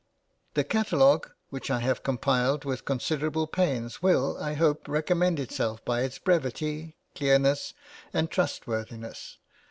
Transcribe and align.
The 0.55 0.63
catalogue 0.63 1.29
which 1.51 1.69
I 1.69 1.79
have 1.81 2.01
compiled 2.01 2.65
with 2.65 2.85
considerable 2.85 3.45
pains 3.45 4.01
will, 4.01 4.35
I 4.41 4.55
hope, 4.55 4.87
recommend 4.87 5.39
itself 5.39 5.85
by 5.85 6.01
its 6.01 6.17
brevity, 6.17 6.95
clearness, 7.13 7.75
and 8.11 8.27
trustworthiness. 8.31 9.37